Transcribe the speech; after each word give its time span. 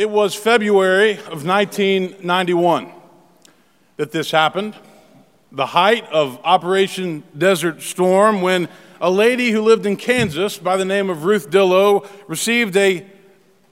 It 0.00 0.08
was 0.08 0.34
February 0.34 1.18
of 1.26 1.44
1991 1.44 2.90
that 3.98 4.12
this 4.12 4.30
happened, 4.30 4.74
the 5.52 5.66
height 5.66 6.06
of 6.10 6.40
Operation 6.42 7.22
Desert 7.36 7.82
Storm, 7.82 8.40
when 8.40 8.70
a 8.98 9.10
lady 9.10 9.50
who 9.50 9.60
lived 9.60 9.84
in 9.84 9.98
Kansas 9.98 10.56
by 10.56 10.78
the 10.78 10.86
name 10.86 11.10
of 11.10 11.24
Ruth 11.26 11.50
Dillow 11.50 12.08
received 12.28 12.78
a, 12.78 13.04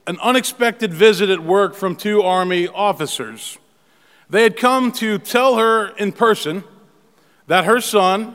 an 0.07 0.19
unexpected 0.21 0.93
visit 0.93 1.31
at 1.31 1.43
work 1.43 1.75
from 1.75 1.97
two 1.97 2.21
Army 2.21 2.69
officers. 2.69 3.57
They 4.29 4.43
had 4.43 4.59
come 4.59 4.93
to 4.93 5.17
tell 5.17 5.57
her 5.57 5.97
in 5.97 6.13
person 6.13 6.63
that 7.47 7.65
her 7.65 7.81
son, 7.81 8.35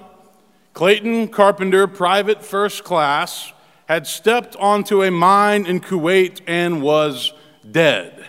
Clayton 0.73 1.28
Carpenter, 1.28 1.86
private 1.86 2.44
first 2.44 2.84
class, 2.84 3.54
had 3.88 4.07
stepped 4.07 4.55
onto 4.55 5.04
a 5.04 5.12
mine 5.12 5.68
in 5.68 5.80
Kuwait 5.80 6.41
and 6.48 6.82
was 6.82 7.34
dead. 7.70 8.25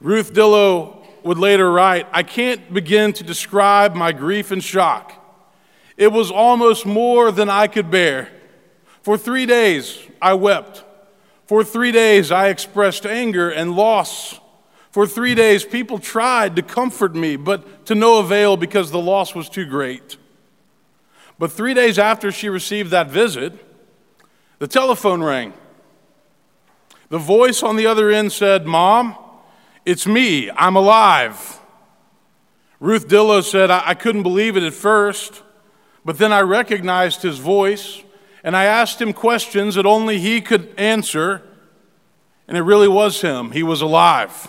Ruth 0.00 0.32
Dillow 0.32 1.04
would 1.24 1.38
later 1.38 1.70
write 1.70 2.06
I 2.12 2.22
can't 2.22 2.72
begin 2.72 3.12
to 3.14 3.24
describe 3.24 3.94
my 3.94 4.12
grief 4.12 4.50
and 4.50 4.62
shock. 4.62 5.14
It 5.96 6.12
was 6.12 6.30
almost 6.30 6.86
more 6.86 7.30
than 7.30 7.50
I 7.50 7.66
could 7.66 7.90
bear. 7.90 8.30
For 9.02 9.18
three 9.18 9.46
days, 9.46 9.98
I 10.20 10.34
wept. 10.34 10.84
For 11.46 11.64
three 11.64 11.92
days, 11.92 12.30
I 12.30 12.48
expressed 12.48 13.04
anger 13.04 13.50
and 13.50 13.74
loss. 13.74 14.38
For 14.90 15.06
three 15.06 15.34
days, 15.34 15.64
people 15.64 15.98
tried 15.98 16.56
to 16.56 16.62
comfort 16.62 17.14
me, 17.14 17.36
but 17.36 17.86
to 17.86 17.94
no 17.94 18.18
avail 18.18 18.56
because 18.56 18.90
the 18.90 19.00
loss 19.00 19.34
was 19.34 19.48
too 19.48 19.66
great. 19.66 20.16
But 21.38 21.52
three 21.52 21.74
days 21.74 21.98
after 21.98 22.32
she 22.32 22.48
received 22.48 22.90
that 22.90 23.08
visit, 23.08 23.52
the 24.58 24.68
telephone 24.68 25.22
rang. 25.22 25.52
The 27.10 27.18
voice 27.18 27.62
on 27.62 27.76
the 27.76 27.86
other 27.86 28.08
end 28.08 28.32
said, 28.32 28.66
Mom, 28.66 29.16
it's 29.84 30.06
me. 30.06 30.50
I'm 30.50 30.76
alive. 30.76 31.58
Ruth 32.78 33.08
Dillow 33.08 33.42
said, 33.42 33.70
I, 33.70 33.88
I 33.88 33.94
couldn't 33.94 34.22
believe 34.22 34.56
it 34.56 34.62
at 34.62 34.72
first, 34.72 35.42
but 36.04 36.18
then 36.18 36.32
I 36.32 36.40
recognized 36.40 37.22
his 37.22 37.38
voice 37.38 38.02
and 38.42 38.56
I 38.56 38.64
asked 38.64 39.00
him 39.00 39.12
questions 39.12 39.74
that 39.74 39.84
only 39.84 40.18
he 40.18 40.40
could 40.40 40.72
answer, 40.78 41.42
and 42.48 42.56
it 42.56 42.62
really 42.62 42.88
was 42.88 43.20
him. 43.20 43.50
He 43.50 43.62
was 43.62 43.82
alive. 43.82 44.48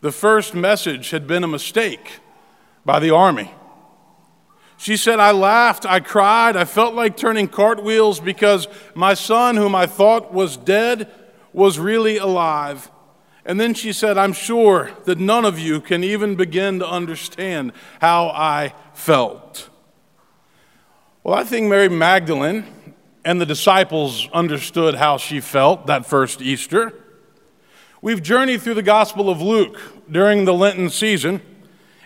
The 0.00 0.10
first 0.10 0.52
message 0.52 1.10
had 1.10 1.28
been 1.28 1.44
a 1.44 1.48
mistake 1.48 2.18
by 2.84 2.98
the 2.98 3.10
army. 3.10 3.52
She 4.76 4.96
said, 4.96 5.20
I 5.20 5.30
laughed, 5.30 5.86
I 5.86 6.00
cried, 6.00 6.56
I 6.56 6.64
felt 6.64 6.94
like 6.94 7.16
turning 7.16 7.46
cartwheels 7.46 8.18
because 8.18 8.66
my 8.96 9.14
son, 9.14 9.56
whom 9.56 9.76
I 9.76 9.86
thought 9.86 10.34
was 10.34 10.56
dead, 10.56 11.08
was 11.52 11.78
really 11.78 12.16
alive. 12.18 12.90
And 13.44 13.58
then 13.58 13.74
she 13.74 13.92
said, 13.92 14.16
I'm 14.18 14.32
sure 14.32 14.90
that 15.04 15.18
none 15.18 15.44
of 15.44 15.58
you 15.58 15.80
can 15.80 16.04
even 16.04 16.36
begin 16.36 16.78
to 16.78 16.88
understand 16.88 17.72
how 18.00 18.28
I 18.28 18.74
felt. 18.94 19.68
Well, 21.24 21.34
I 21.34 21.44
think 21.44 21.68
Mary 21.68 21.88
Magdalene 21.88 22.64
and 23.24 23.40
the 23.40 23.46
disciples 23.46 24.28
understood 24.32 24.96
how 24.96 25.16
she 25.16 25.40
felt 25.40 25.86
that 25.86 26.06
first 26.06 26.40
Easter. 26.40 26.92
We've 28.00 28.22
journeyed 28.22 28.62
through 28.62 28.74
the 28.74 28.82
Gospel 28.82 29.30
of 29.30 29.40
Luke 29.40 29.80
during 30.10 30.44
the 30.44 30.54
Lenten 30.54 30.90
season. 30.90 31.40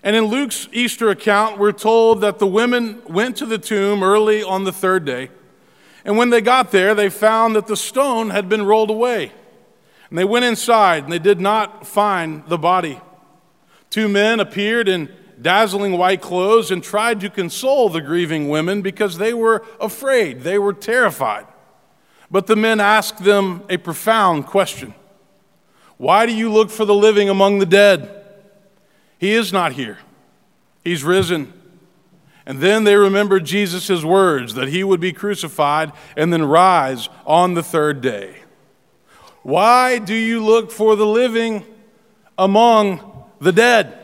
And 0.03 0.15
in 0.15 0.25
Luke's 0.25 0.69
Easter 0.73 1.09
account, 1.09 1.59
we're 1.59 1.73
told 1.73 2.21
that 2.21 2.39
the 2.39 2.47
women 2.47 3.03
went 3.09 3.37
to 3.39 3.47
the 3.47 3.59
tomb 3.59 4.03
early 4.03 4.43
on 4.43 4.65
the 4.65 4.73
third 4.73 5.05
day. 5.05 5.31
And 6.07 6.17
when 6.17 6.31
they 6.31 6.41
got 6.41 6.71
there, 6.71 6.95
they 6.95 7.11
found 7.11 7.57
that 7.57 7.67
the 7.67 7.77
stone 7.77 8.31
had 8.31 8.49
been 8.49 8.65
rolled 8.65 8.91
away. 8.91 9.33
And 10.09 10.17
they 10.17 10.25
went 10.25 10.45
inside 10.45 11.03
and 11.03 11.13
they 11.13 11.19
did 11.19 11.41
not 11.41 11.85
find 11.85 12.45
the 12.47 12.57
body. 12.57 13.01
Two 13.91 14.09
men 14.09 14.39
appeared 14.39 14.89
in 14.89 15.13
dazzling 15.43 15.99
white 15.99 16.23
clothes 16.23 16.71
and 16.71 16.83
tried 16.83 17.21
to 17.21 17.29
console 17.29 17.89
the 17.89 18.01
grieving 18.01 18.49
women 18.49 18.83
because 18.83 19.19
they 19.19 19.35
were 19.35 19.67
afraid, 19.81 20.43
they 20.43 20.59
were 20.59 20.73
terrified. 20.73 21.45
But 22.31 22.47
the 22.47 22.57
men 22.57 22.79
asked 22.79 23.25
them 23.25 23.65
a 23.69 23.77
profound 23.77 24.47
question 24.47 24.95
Why 25.97 26.25
do 26.25 26.33
you 26.33 26.53
look 26.53 26.71
for 26.71 26.85
the 26.85 26.95
living 26.95 27.29
among 27.29 27.59
the 27.59 27.67
dead? 27.67 28.25
He 29.19 29.33
is 29.33 29.53
not 29.53 29.73
here, 29.73 29.99
he's 30.85 31.03
risen. 31.03 31.53
And 32.47 32.61
then 32.61 32.85
they 32.85 32.95
remembered 32.95 33.45
Jesus' 33.45 34.05
words 34.05 34.55
that 34.55 34.69
he 34.69 34.85
would 34.85 35.01
be 35.01 35.13
crucified 35.13 35.93
and 36.17 36.33
then 36.33 36.45
rise 36.45 37.09
on 37.27 37.55
the 37.55 37.63
third 37.63 38.01
day. 38.01 38.37
Why 39.43 39.99
do 39.99 40.15
you 40.15 40.45
look 40.45 40.71
for 40.71 40.95
the 40.95 41.07
living 41.07 41.65
among 42.39 43.25
the 43.41 43.53
dead? 43.53 43.99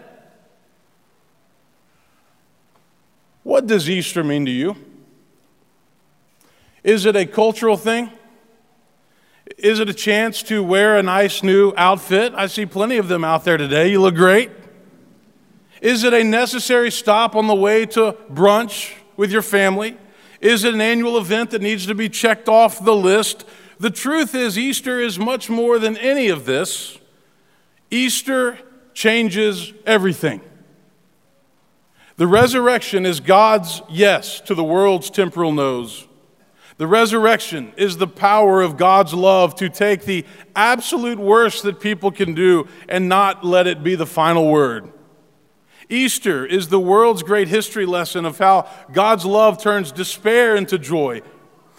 What 3.44 3.66
does 3.66 3.88
Easter 3.88 4.24
mean 4.24 4.44
to 4.46 4.52
you? 4.52 4.76
Is 6.82 7.06
it 7.06 7.14
a 7.14 7.26
cultural 7.26 7.76
thing? 7.76 8.10
Is 9.58 9.78
it 9.78 9.88
a 9.88 9.94
chance 9.94 10.42
to 10.44 10.62
wear 10.62 10.96
a 10.96 11.02
nice 11.02 11.42
new 11.42 11.72
outfit? 11.76 12.32
I 12.34 12.46
see 12.46 12.66
plenty 12.66 12.96
of 12.96 13.08
them 13.08 13.22
out 13.24 13.44
there 13.44 13.56
today. 13.56 13.90
You 13.90 14.00
look 14.00 14.14
great. 14.14 14.50
Is 15.82 16.02
it 16.02 16.14
a 16.14 16.24
necessary 16.24 16.90
stop 16.90 17.36
on 17.36 17.46
the 17.46 17.54
way 17.54 17.84
to 17.84 18.16
brunch 18.32 18.94
with 19.18 19.30
your 19.30 19.42
family? 19.42 19.98
Is 20.40 20.64
it 20.64 20.72
an 20.72 20.80
annual 20.80 21.18
event 21.18 21.50
that 21.50 21.60
needs 21.60 21.84
to 21.86 21.94
be 21.94 22.08
checked 22.08 22.48
off 22.48 22.82
the 22.82 22.96
list 22.96 23.44
the 23.82 23.90
truth 23.90 24.36
is, 24.36 24.56
Easter 24.56 25.00
is 25.00 25.18
much 25.18 25.50
more 25.50 25.80
than 25.80 25.96
any 25.96 26.28
of 26.28 26.44
this. 26.44 27.00
Easter 27.90 28.56
changes 28.94 29.72
everything. 29.84 30.40
The 32.14 32.28
resurrection 32.28 33.04
is 33.04 33.18
God's 33.18 33.82
yes 33.90 34.38
to 34.42 34.54
the 34.54 34.62
world's 34.62 35.10
temporal 35.10 35.50
no's. 35.50 36.06
The 36.76 36.86
resurrection 36.86 37.72
is 37.76 37.96
the 37.96 38.06
power 38.06 38.62
of 38.62 38.76
God's 38.76 39.14
love 39.14 39.56
to 39.56 39.68
take 39.68 40.04
the 40.04 40.24
absolute 40.54 41.18
worst 41.18 41.64
that 41.64 41.80
people 41.80 42.12
can 42.12 42.34
do 42.34 42.68
and 42.88 43.08
not 43.08 43.44
let 43.44 43.66
it 43.66 43.82
be 43.82 43.96
the 43.96 44.06
final 44.06 44.48
word. 44.48 44.92
Easter 45.92 46.46
is 46.46 46.68
the 46.68 46.80
world's 46.80 47.22
great 47.22 47.48
history 47.48 47.84
lesson 47.84 48.24
of 48.24 48.38
how 48.38 48.68
God's 48.92 49.26
love 49.26 49.62
turns 49.62 49.92
despair 49.92 50.56
into 50.56 50.78
joy 50.78 51.22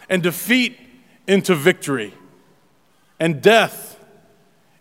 and 0.08 0.22
defeat 0.22 0.78
into 1.28 1.56
victory 1.56 2.14
and 3.20 3.42
death 3.42 4.00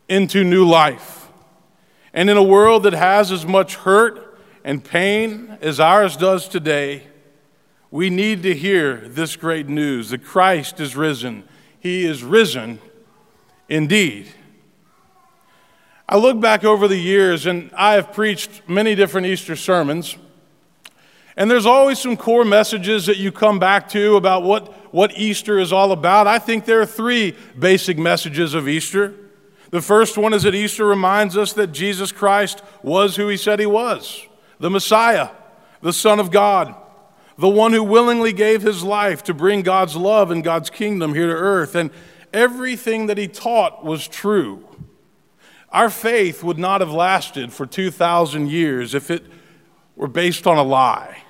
into 0.08 0.44
new 0.44 0.66
life. 0.66 1.28
And 2.12 2.28
in 2.28 2.36
a 2.36 2.42
world 2.42 2.82
that 2.82 2.92
has 2.92 3.32
as 3.32 3.46
much 3.46 3.76
hurt 3.76 4.38
and 4.64 4.84
pain 4.84 5.56
as 5.62 5.80
ours 5.80 6.16
does 6.16 6.46
today, 6.46 7.06
we 7.90 8.10
need 8.10 8.42
to 8.42 8.54
hear 8.54 8.96
this 8.96 9.36
great 9.36 9.68
news 9.68 10.10
that 10.10 10.24
Christ 10.24 10.78
is 10.80 10.94
risen. 10.94 11.44
He 11.80 12.04
is 12.04 12.22
risen 12.22 12.80
indeed. 13.68 14.28
I 16.12 16.16
look 16.16 16.38
back 16.38 16.62
over 16.62 16.88
the 16.88 16.98
years 16.98 17.46
and 17.46 17.70
I 17.74 17.94
have 17.94 18.12
preached 18.12 18.68
many 18.68 18.94
different 18.94 19.28
Easter 19.28 19.56
sermons. 19.56 20.18
And 21.38 21.50
there's 21.50 21.64
always 21.64 21.98
some 21.98 22.18
core 22.18 22.44
messages 22.44 23.06
that 23.06 23.16
you 23.16 23.32
come 23.32 23.58
back 23.58 23.88
to 23.92 24.16
about 24.16 24.42
what, 24.42 24.92
what 24.92 25.16
Easter 25.16 25.58
is 25.58 25.72
all 25.72 25.90
about. 25.90 26.26
I 26.26 26.38
think 26.38 26.66
there 26.66 26.82
are 26.82 26.86
three 26.86 27.34
basic 27.58 27.96
messages 27.96 28.52
of 28.52 28.68
Easter. 28.68 29.14
The 29.70 29.80
first 29.80 30.18
one 30.18 30.34
is 30.34 30.42
that 30.42 30.54
Easter 30.54 30.84
reminds 30.84 31.38
us 31.38 31.54
that 31.54 31.68
Jesus 31.68 32.12
Christ 32.12 32.62
was 32.82 33.16
who 33.16 33.28
he 33.28 33.38
said 33.38 33.58
he 33.58 33.64
was 33.64 34.20
the 34.58 34.68
Messiah, 34.68 35.30
the 35.80 35.94
Son 35.94 36.20
of 36.20 36.30
God, 36.30 36.74
the 37.38 37.48
one 37.48 37.72
who 37.72 37.82
willingly 37.82 38.34
gave 38.34 38.60
his 38.60 38.84
life 38.84 39.24
to 39.24 39.32
bring 39.32 39.62
God's 39.62 39.96
love 39.96 40.30
and 40.30 40.44
God's 40.44 40.68
kingdom 40.68 41.14
here 41.14 41.28
to 41.28 41.32
earth. 41.32 41.74
And 41.74 41.90
everything 42.34 43.06
that 43.06 43.16
he 43.16 43.28
taught 43.28 43.82
was 43.82 44.06
true. 44.06 44.68
Our 45.72 45.88
faith 45.88 46.44
would 46.44 46.58
not 46.58 46.82
have 46.82 46.92
lasted 46.92 47.52
for 47.52 47.66
2,000 47.66 48.50
years 48.50 48.94
if 48.94 49.10
it 49.10 49.24
were 49.96 50.08
based 50.08 50.46
on 50.46 50.58
a 50.58 50.62
lie. 50.62 51.22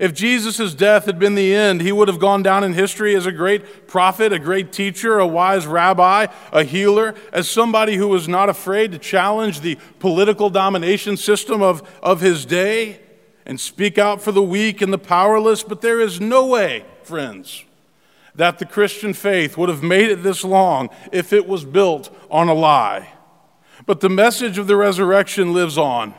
If 0.00 0.12
Jesus' 0.12 0.74
death 0.74 1.04
had 1.04 1.18
been 1.18 1.36
the 1.36 1.54
end, 1.54 1.80
he 1.80 1.92
would 1.92 2.08
have 2.08 2.18
gone 2.18 2.42
down 2.42 2.64
in 2.64 2.72
history 2.72 3.14
as 3.14 3.26
a 3.26 3.32
great 3.32 3.86
prophet, 3.86 4.32
a 4.32 4.38
great 4.38 4.72
teacher, 4.72 5.18
a 5.18 5.26
wise 5.26 5.66
rabbi, 5.66 6.26
a 6.52 6.64
healer, 6.64 7.14
as 7.32 7.48
somebody 7.48 7.96
who 7.96 8.08
was 8.08 8.26
not 8.26 8.48
afraid 8.48 8.90
to 8.92 8.98
challenge 8.98 9.60
the 9.60 9.78
political 10.00 10.50
domination 10.50 11.16
system 11.16 11.62
of, 11.62 11.88
of 12.02 12.20
his 12.20 12.44
day 12.44 13.00
and 13.46 13.60
speak 13.60 13.98
out 13.98 14.20
for 14.20 14.32
the 14.32 14.42
weak 14.42 14.82
and 14.82 14.92
the 14.92 14.98
powerless. 14.98 15.62
But 15.62 15.80
there 15.80 16.00
is 16.00 16.20
no 16.20 16.46
way, 16.46 16.84
friends, 17.04 17.64
that 18.34 18.58
the 18.58 18.66
Christian 18.66 19.12
faith 19.12 19.56
would 19.56 19.68
have 19.68 19.82
made 19.82 20.10
it 20.10 20.24
this 20.24 20.42
long 20.42 20.90
if 21.12 21.32
it 21.32 21.46
was 21.46 21.64
built 21.64 22.12
on 22.30 22.48
a 22.48 22.54
lie. 22.54 23.13
But 23.86 24.00
the 24.00 24.08
message 24.08 24.58
of 24.58 24.66
the 24.66 24.76
resurrection 24.76 25.52
lives 25.52 25.76
on. 25.76 26.14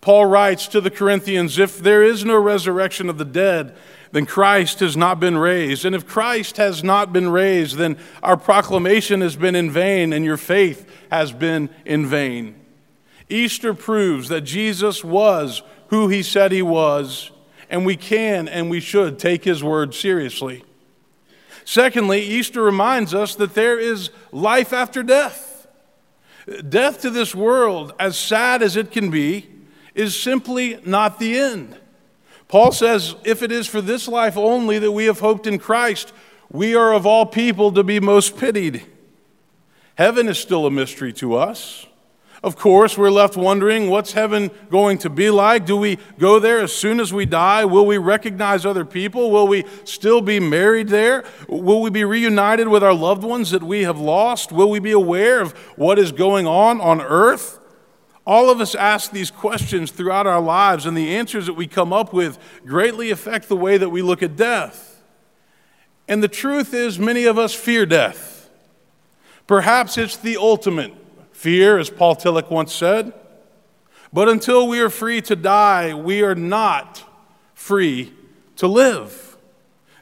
Paul 0.00 0.26
writes 0.26 0.66
to 0.68 0.80
the 0.80 0.90
Corinthians 0.90 1.58
if 1.58 1.78
there 1.78 2.02
is 2.02 2.24
no 2.24 2.36
resurrection 2.36 3.08
of 3.08 3.16
the 3.16 3.24
dead, 3.24 3.74
then 4.12 4.26
Christ 4.26 4.80
has 4.80 4.96
not 4.96 5.18
been 5.18 5.38
raised. 5.38 5.84
And 5.84 5.94
if 5.94 6.06
Christ 6.06 6.56
has 6.58 6.84
not 6.84 7.12
been 7.12 7.30
raised, 7.30 7.76
then 7.76 7.96
our 8.22 8.36
proclamation 8.36 9.22
has 9.22 9.34
been 9.34 9.54
in 9.54 9.70
vain 9.70 10.12
and 10.12 10.24
your 10.24 10.36
faith 10.36 10.88
has 11.10 11.32
been 11.32 11.70
in 11.84 12.06
vain. 12.06 12.54
Easter 13.28 13.72
proves 13.72 14.28
that 14.28 14.42
Jesus 14.42 15.02
was 15.02 15.62
who 15.88 16.08
he 16.08 16.22
said 16.22 16.52
he 16.52 16.62
was, 16.62 17.30
and 17.70 17.86
we 17.86 17.96
can 17.96 18.46
and 18.46 18.68
we 18.68 18.80
should 18.80 19.18
take 19.18 19.44
his 19.44 19.64
word 19.64 19.94
seriously. 19.94 20.64
Secondly, 21.64 22.20
Easter 22.20 22.62
reminds 22.62 23.14
us 23.14 23.34
that 23.36 23.54
there 23.54 23.78
is 23.78 24.10
life 24.32 24.72
after 24.72 25.02
death. 25.02 25.43
Death 26.68 27.00
to 27.02 27.10
this 27.10 27.34
world, 27.34 27.94
as 27.98 28.18
sad 28.18 28.62
as 28.62 28.76
it 28.76 28.90
can 28.90 29.10
be, 29.10 29.48
is 29.94 30.18
simply 30.18 30.78
not 30.84 31.18
the 31.18 31.38
end. 31.38 31.78
Paul 32.48 32.72
says, 32.72 33.14
if 33.24 33.42
it 33.42 33.50
is 33.50 33.66
for 33.66 33.80
this 33.80 34.06
life 34.06 34.36
only 34.36 34.78
that 34.78 34.92
we 34.92 35.06
have 35.06 35.20
hoped 35.20 35.46
in 35.46 35.58
Christ, 35.58 36.12
we 36.50 36.74
are 36.74 36.92
of 36.92 37.06
all 37.06 37.26
people 37.26 37.72
to 37.72 37.82
be 37.82 37.98
most 38.00 38.36
pitied. 38.36 38.84
Heaven 39.96 40.28
is 40.28 40.38
still 40.38 40.66
a 40.66 40.70
mystery 40.70 41.12
to 41.14 41.36
us. 41.36 41.86
Of 42.44 42.56
course, 42.56 42.98
we're 42.98 43.10
left 43.10 43.38
wondering 43.38 43.88
what's 43.88 44.12
heaven 44.12 44.50
going 44.68 44.98
to 44.98 45.08
be 45.08 45.30
like? 45.30 45.64
Do 45.64 45.78
we 45.78 45.96
go 46.18 46.38
there 46.38 46.60
as 46.60 46.74
soon 46.74 47.00
as 47.00 47.10
we 47.10 47.24
die? 47.24 47.64
Will 47.64 47.86
we 47.86 47.96
recognize 47.96 48.66
other 48.66 48.84
people? 48.84 49.30
Will 49.30 49.48
we 49.48 49.64
still 49.84 50.20
be 50.20 50.38
married 50.40 50.88
there? 50.88 51.24
Will 51.48 51.80
we 51.80 51.88
be 51.88 52.04
reunited 52.04 52.68
with 52.68 52.84
our 52.84 52.92
loved 52.92 53.24
ones 53.24 53.50
that 53.52 53.62
we 53.62 53.84
have 53.84 53.98
lost? 53.98 54.52
Will 54.52 54.68
we 54.68 54.78
be 54.78 54.92
aware 54.92 55.40
of 55.40 55.52
what 55.76 55.98
is 55.98 56.12
going 56.12 56.46
on 56.46 56.82
on 56.82 57.00
earth? 57.00 57.60
All 58.26 58.50
of 58.50 58.60
us 58.60 58.74
ask 58.74 59.10
these 59.10 59.30
questions 59.30 59.90
throughout 59.90 60.26
our 60.26 60.42
lives, 60.42 60.84
and 60.84 60.94
the 60.94 61.16
answers 61.16 61.46
that 61.46 61.54
we 61.54 61.66
come 61.66 61.94
up 61.94 62.12
with 62.12 62.38
greatly 62.66 63.10
affect 63.10 63.48
the 63.48 63.56
way 63.56 63.78
that 63.78 63.88
we 63.88 64.02
look 64.02 64.22
at 64.22 64.36
death. 64.36 65.02
And 66.06 66.22
the 66.22 66.28
truth 66.28 66.74
is, 66.74 66.98
many 66.98 67.24
of 67.24 67.38
us 67.38 67.54
fear 67.54 67.86
death. 67.86 68.50
Perhaps 69.46 69.96
it's 69.96 70.18
the 70.18 70.36
ultimate 70.36 71.03
fear, 71.44 71.78
as 71.78 71.90
Paul 71.90 72.16
Tillich 72.16 72.50
once 72.50 72.72
said. 72.72 73.12
But 74.14 74.30
until 74.30 74.66
we 74.66 74.80
are 74.80 74.88
free 74.88 75.20
to 75.20 75.36
die, 75.36 75.92
we 75.92 76.22
are 76.22 76.34
not 76.34 77.04
free 77.52 78.14
to 78.56 78.66
live. 78.66 79.36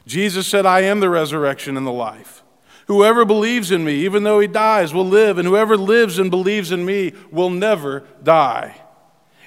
Jesus 0.07 0.47
said, 0.47 0.65
I 0.65 0.83
am 0.83 1.01
the 1.01 1.09
resurrection 1.09 1.75
and 1.75 1.85
the 1.85 1.91
life. 1.91 2.43
Whoever 2.87 3.25
believes 3.25 3.71
in 3.71 3.83
me, 3.83 3.95
even 4.05 4.23
though 4.23 4.39
he 4.39 4.47
dies, 4.47 4.93
will 4.93 5.05
live, 5.05 5.37
and 5.37 5.45
whoever 5.45 5.75
lives 5.75 6.17
and 6.17 6.31
believes 6.31 6.71
in 6.71 6.85
me 6.85 7.11
will 7.29 7.49
never 7.49 8.05
die. 8.23 8.81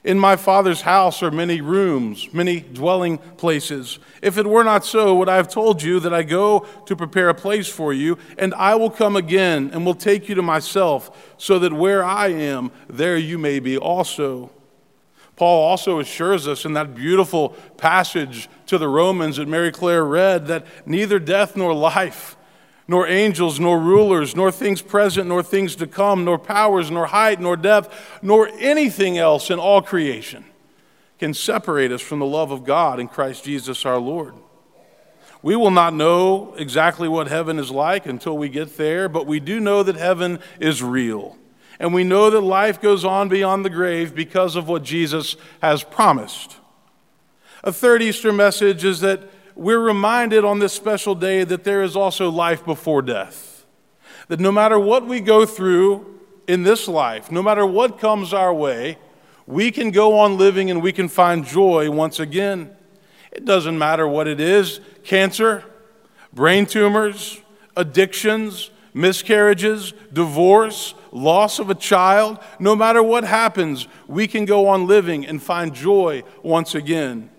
In 0.07 0.21
my 0.21 0.37
Father's 0.37 0.83
house 0.83 1.21
are 1.25 1.33
many 1.33 1.61
rooms, 1.61 2.33
many 2.33 2.61
dwelling 2.61 3.19
places. 3.19 3.99
If 4.23 4.39
it 4.39 4.47
were 4.47 4.63
not 4.63 4.85
so, 4.85 5.17
would 5.17 5.29
I 5.29 5.35
have 5.35 5.49
told 5.49 5.83
you 5.83 5.99
that 5.99 6.15
I 6.15 6.23
go 6.23 6.61
to 6.87 6.95
prepare 6.95 7.29
a 7.29 7.35
place 7.35 7.67
for 7.67 7.93
you, 7.93 8.17
and 8.39 8.55
I 8.55 8.77
will 8.77 8.89
come 8.89 9.17
again 9.17 9.69
and 9.73 9.85
will 9.85 9.97
take 9.97 10.29
you 10.29 10.37
to 10.37 10.43
myself, 10.43 11.35
so 11.39 11.59
that 11.59 11.73
where 11.73 12.05
I 12.05 12.29
am, 12.29 12.71
there 12.89 13.17
you 13.17 13.37
may 13.37 13.59
be 13.59 13.77
also. 13.77 14.53
Paul 15.35 15.69
also 15.69 15.99
assures 15.99 16.47
us 16.47 16.65
in 16.65 16.75
that 16.75 16.95
beautiful 16.95 17.49
passage 17.77 18.49
to 18.67 18.79
the 18.79 18.89
Romans 18.89 19.39
that 19.39 19.49
Mary 19.49 19.73
Claire 19.73 20.05
read 20.05 20.47
that 20.47 20.69
neither 20.87 21.19
death 21.19 21.57
nor 21.57 21.75
life 21.75 22.36
nor 22.89 23.07
angels, 23.07 23.59
nor 23.59 23.81
rulers, 23.81 24.37
nor 24.37 24.53
things 24.53 24.81
present, 24.81 25.29
nor 25.29 25.43
things 25.43 25.77
to 25.77 25.87
come, 25.87 26.25
nor 26.25 26.39
powers, 26.39 26.91
nor 26.91 27.07
height, 27.07 27.41
nor 27.41 27.57
depth, 27.57 28.19
nor 28.23 28.49
anything 28.59 29.19
else 29.19 29.51
in 29.51 29.59
all 29.59 29.83
creation 29.83 30.45
can 31.19 31.33
separate 31.35 31.91
us 31.93 32.03
from 32.03 32.19
the 32.19 32.27
love 32.27 32.51
of 32.51 32.65
God 32.65 33.01
in 33.01 33.09
Christ 33.09 33.45
Jesus 33.45 33.87
our 33.87 33.99
Lord. 33.99 34.35
We 35.43 35.57
will 35.57 35.71
not 35.71 35.95
know 35.95 36.55
exactly 36.55 37.09
what 37.09 37.29
heaven 37.29 37.59
is 37.59 37.71
like 37.71 38.07
until 38.07 38.37
we 38.37 38.49
get 38.49 38.77
there, 38.77 39.09
but 39.09 39.27
we 39.27 39.41
do 39.41 39.61
know 39.61 39.83
that 39.83 39.97
heaven 39.97 40.41
is 40.61 40.83
real. 40.83 41.37
And 41.79 41.93
we 41.93 42.05
know 42.05 42.31
that 42.31 42.41
life 42.41 42.81
goes 42.81 43.05
on 43.05 43.29
beyond 43.29 43.65
the 43.65 43.71
grave 43.71 44.15
because 44.15 44.57
of 44.57 44.69
what 44.69 44.83
Jesus 44.83 45.37
has 45.63 45.83
promised. 45.85 46.57
A 47.63 47.73
third 47.73 48.03
Easter 48.03 48.33
message 48.33 48.85
is 48.85 49.01
that 49.01 49.31
we're 49.57 49.81
reminded 49.81 50.45
on 50.45 50.59
this 50.59 50.75
special 50.75 51.15
day 51.15 51.43
that 51.43 51.65
there 51.65 51.83
is 51.83 51.97
also 51.97 52.31
life 52.31 52.65
before 52.65 53.03
death. 53.03 53.65
That 54.29 54.39
no 54.39 54.53
matter 54.53 54.79
what 54.79 55.07
we 55.07 55.21
go 55.21 55.47
through 55.47 56.21
in 56.47 56.63
this 56.63 56.87
life, 56.87 57.31
no 57.33 57.43
matter 57.43 57.65
what 57.65 57.99
comes 57.99 58.35
our 58.35 58.53
way, 58.53 58.99
we 59.47 59.71
can 59.71 59.91
go 59.91 60.19
on 60.19 60.37
living 60.37 60.71
and 60.71 60.83
we 60.83 60.93
can 60.93 61.09
find 61.09 61.45
joy 61.45 61.91
once 61.91 62.21
again. 62.21 62.77
It 63.33 63.45
doesn't 63.45 63.79
matter 63.79 64.07
what 64.07 64.29
it 64.29 64.41
is 64.41 64.81
cancer, 65.05 65.65
brain 66.33 66.67
tumors, 66.67 67.41
addictions, 67.77 68.71
miscarriages, 68.93 69.93
divorce, 70.13 70.95
loss 71.13 71.59
of 71.59 71.71
a 71.71 71.75
child. 71.75 72.39
No 72.59 72.75
matter 72.75 73.03
what 73.03 73.25
happens, 73.25 73.89
we 74.07 74.27
can 74.27 74.45
go 74.45 74.69
on 74.69 74.87
living 74.87 75.27
and 75.27 75.43
find 75.43 75.75
joy 75.75 76.25
once 76.43 76.75
again. 76.75 77.31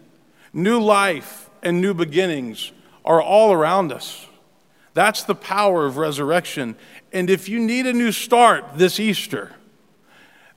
New 0.54 0.80
life 0.80 1.47
and 1.68 1.81
new 1.81 1.94
beginnings 1.94 2.72
are 3.04 3.22
all 3.22 3.52
around 3.52 3.92
us. 3.92 4.25
That's 4.94 5.24
the 5.24 5.36
power 5.36 5.86
of 5.86 5.98
resurrection. 5.98 6.75
And 7.12 7.30
if 7.30 7.50
you 7.50 7.60
need 7.60 7.86
a 7.86 7.94
new 7.94 8.12
start 8.12 8.78
this 8.78 9.00
Easter, 9.00 9.52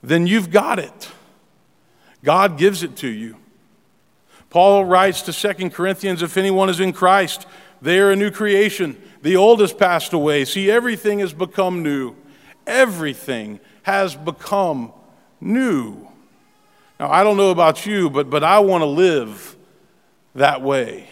then 0.01 0.25
you've 0.25 0.49
got 0.49 0.79
it. 0.79 1.11
God 2.23 2.57
gives 2.57 2.81
it 2.81 2.95
to 2.97 3.07
you. 3.07 3.35
Paul 4.49 4.85
writes 4.85 5.21
to 5.23 5.33
Second 5.33 5.73
Corinthians 5.73 6.23
if 6.23 6.37
anyone 6.37 6.69
is 6.69 6.79
in 6.79 6.93
Christ, 6.93 7.45
they 7.81 7.99
are 7.99 8.11
a 8.11 8.15
new 8.15 8.31
creation. 8.31 8.99
The 9.21 9.35
old 9.35 9.59
has 9.59 9.73
passed 9.73 10.13
away. 10.13 10.45
See, 10.45 10.71
everything 10.71 11.19
has 11.19 11.33
become 11.33 11.83
new. 11.83 12.15
Everything 12.65 13.59
has 13.83 14.15
become 14.15 14.93
new. 15.39 16.07
Now, 16.99 17.11
I 17.11 17.23
don't 17.23 17.37
know 17.37 17.51
about 17.51 17.85
you, 17.85 18.09
but, 18.09 18.29
but 18.29 18.43
I 18.43 18.59
want 18.59 18.81
to 18.81 18.87
live 18.87 19.57
that 20.35 20.61
way. 20.61 21.09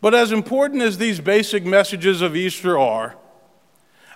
But 0.00 0.14
as 0.14 0.32
important 0.32 0.82
as 0.82 0.98
these 0.98 1.20
basic 1.20 1.64
messages 1.64 2.22
of 2.22 2.34
Easter 2.34 2.78
are, 2.78 3.16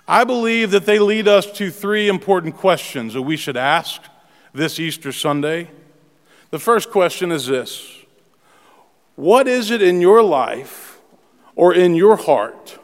I 0.07 0.23
believe 0.23 0.71
that 0.71 0.85
they 0.85 0.99
lead 0.99 1.27
us 1.27 1.51
to 1.53 1.71
three 1.71 2.07
important 2.07 2.55
questions 2.57 3.13
that 3.13 3.21
we 3.23 3.37
should 3.37 3.57
ask 3.57 4.01
this 4.53 4.79
Easter 4.79 5.11
Sunday. 5.11 5.69
The 6.51 6.59
first 6.59 6.91
question 6.91 7.31
is 7.31 7.47
this 7.47 8.03
What 9.15 9.47
is 9.47 9.71
it 9.71 9.81
in 9.81 10.01
your 10.01 10.21
life 10.23 10.99
or 11.55 11.73
in 11.73 11.95
your 11.95 12.15
heart 12.17 12.79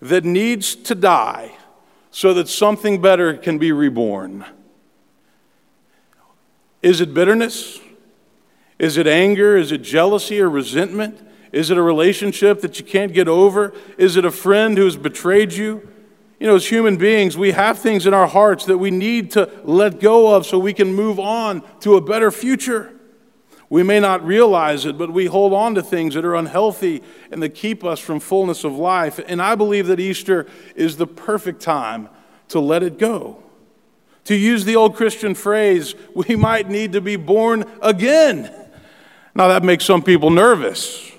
that 0.00 0.24
needs 0.24 0.74
to 0.74 0.94
die 0.94 1.56
so 2.10 2.34
that 2.34 2.48
something 2.48 3.00
better 3.00 3.36
can 3.36 3.58
be 3.58 3.72
reborn? 3.72 4.44
Is 6.82 7.00
it 7.00 7.14
bitterness? 7.14 7.80
Is 8.78 8.96
it 8.96 9.06
anger? 9.06 9.56
Is 9.56 9.72
it 9.72 9.82
jealousy 9.82 10.40
or 10.40 10.50
resentment? 10.50 11.20
Is 11.52 11.70
it 11.70 11.78
a 11.78 11.82
relationship 11.82 12.60
that 12.62 12.78
you 12.78 12.84
can't 12.84 13.12
get 13.12 13.28
over? 13.28 13.72
Is 13.96 14.16
it 14.16 14.24
a 14.24 14.30
friend 14.30 14.76
who 14.76 14.84
has 14.84 14.96
betrayed 14.96 15.52
you? 15.52 15.88
You 16.40 16.48
know, 16.48 16.56
as 16.56 16.66
human 16.66 16.96
beings, 16.96 17.38
we 17.38 17.52
have 17.52 17.78
things 17.78 18.06
in 18.06 18.12
our 18.12 18.26
hearts 18.26 18.66
that 18.66 18.78
we 18.78 18.90
need 18.90 19.30
to 19.32 19.48
let 19.62 20.00
go 20.00 20.34
of 20.34 20.46
so 20.46 20.58
we 20.58 20.72
can 20.72 20.92
move 20.92 21.20
on 21.20 21.62
to 21.80 21.94
a 21.94 22.00
better 22.00 22.30
future. 22.30 22.92
We 23.70 23.82
may 23.82 24.00
not 24.00 24.24
realize 24.26 24.84
it, 24.84 24.98
but 24.98 25.12
we 25.12 25.26
hold 25.26 25.52
on 25.52 25.74
to 25.76 25.82
things 25.82 26.14
that 26.14 26.24
are 26.24 26.34
unhealthy 26.34 27.02
and 27.30 27.42
that 27.42 27.50
keep 27.50 27.84
us 27.84 28.00
from 28.00 28.20
fullness 28.20 28.64
of 28.64 28.74
life. 28.74 29.20
And 29.26 29.40
I 29.40 29.54
believe 29.54 29.86
that 29.86 30.00
Easter 30.00 30.46
is 30.74 30.96
the 30.96 31.06
perfect 31.06 31.62
time 31.62 32.08
to 32.48 32.60
let 32.60 32.82
it 32.82 32.98
go. 32.98 33.42
To 34.24 34.34
use 34.34 34.64
the 34.64 34.76
old 34.76 34.96
Christian 34.96 35.34
phrase, 35.34 35.94
we 36.14 36.34
might 36.36 36.68
need 36.68 36.92
to 36.92 37.00
be 37.00 37.16
born 37.16 37.64
again. 37.80 38.52
Now, 39.34 39.48
that 39.48 39.64
makes 39.64 39.84
some 39.84 40.02
people 40.02 40.30
nervous, 40.30 41.10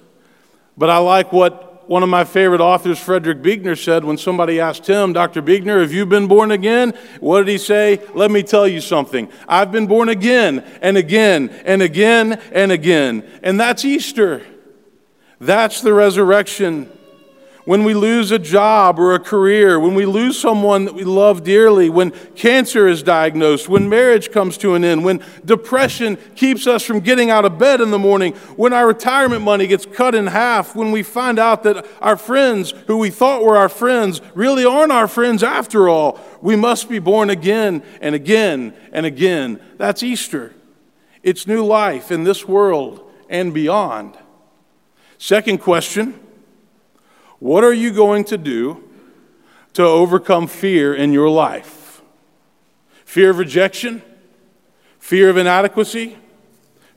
but 0.77 0.89
I 0.89 0.97
like 0.99 1.33
what 1.33 1.89
one 1.89 2.01
of 2.01 2.09
my 2.09 2.23
favorite 2.23 2.61
authors, 2.61 2.97
Frederick 2.99 3.41
Buechner, 3.41 3.75
said 3.75 4.03
when 4.03 4.17
somebody 4.17 4.59
asked 4.59 4.87
him, 4.87 5.13
Dr. 5.13 5.41
Buechner, 5.41 5.81
have 5.81 5.93
you 5.93 6.05
been 6.05 6.27
born 6.27 6.51
again? 6.51 6.93
What 7.19 7.39
did 7.39 7.51
he 7.51 7.57
say? 7.57 8.01
Let 8.13 8.31
me 8.31 8.43
tell 8.43 8.67
you 8.67 8.81
something. 8.81 9.29
I've 9.47 9.71
been 9.71 9.87
born 9.87 10.09
again 10.09 10.59
and 10.81 10.97
again 10.97 11.49
and 11.65 11.81
again 11.81 12.33
and 12.51 12.71
again. 12.71 13.27
And 13.43 13.59
that's 13.59 13.85
Easter. 13.85 14.45
That's 15.39 15.81
the 15.81 15.93
resurrection 15.93 16.91
when 17.65 17.83
we 17.83 17.95
lose 17.95 18.31
a 18.31 18.37
job 18.37 18.99
or 18.99 19.15
a 19.15 19.19
career, 19.19 19.79
when 19.79 19.95
we 19.95 20.05
lose 20.05 20.39
someone 20.39 20.85
that 20.85 20.93
we 20.93 21.03
love 21.03 21.43
dearly, 21.43 21.89
when 21.89 22.11
cancer 22.35 22.87
is 22.87 23.01
diagnosed, 23.01 23.67
when 23.67 23.89
marriage 23.89 24.31
comes 24.31 24.57
to 24.59 24.75
an 24.75 24.83
end, 24.83 25.03
when 25.03 25.23
depression 25.43 26.15
keeps 26.35 26.67
us 26.67 26.83
from 26.83 26.99
getting 26.99 27.31
out 27.31 27.43
of 27.43 27.57
bed 27.57 27.81
in 27.81 27.89
the 27.89 27.97
morning, 27.97 28.33
when 28.55 28.71
our 28.71 28.87
retirement 28.87 29.41
money 29.41 29.65
gets 29.65 29.85
cut 29.85 30.13
in 30.13 30.27
half, 30.27 30.75
when 30.75 30.91
we 30.91 31.01
find 31.01 31.39
out 31.39 31.63
that 31.63 31.85
our 32.01 32.15
friends 32.15 32.71
who 32.85 32.97
we 32.97 33.09
thought 33.09 33.43
were 33.43 33.57
our 33.57 33.69
friends 33.69 34.21
really 34.35 34.63
aren't 34.63 34.91
our 34.91 35.07
friends 35.07 35.41
after 35.41 35.89
all, 35.89 36.19
we 36.41 36.55
must 36.55 36.87
be 36.87 36.99
born 36.99 37.31
again 37.31 37.81
and 37.99 38.13
again 38.13 38.75
and 38.91 39.07
again. 39.07 39.59
That's 39.77 40.03
Easter. 40.03 40.53
It's 41.23 41.47
new 41.47 41.65
life 41.65 42.11
in 42.11 42.25
this 42.25 42.47
world 42.47 43.11
and 43.27 43.55
beyond. 43.55 44.15
Second 45.17 45.57
question 45.57 46.19
what 47.39 47.63
are 47.63 47.73
you 47.73 47.91
going 47.91 48.23
to 48.25 48.37
do 48.37 48.83
to 49.73 49.83
overcome 49.83 50.47
fear 50.47 50.93
in 50.93 51.13
your 51.13 51.29
life? 51.29 51.85
fear 53.15 53.29
of 53.29 53.37
rejection, 53.37 54.01
fear 54.99 55.29
of 55.29 55.37
inadequacy, 55.37 56.17